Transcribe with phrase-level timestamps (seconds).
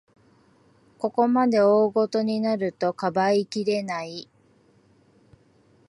[0.97, 4.31] ここまで大ごとになると、かばいきれない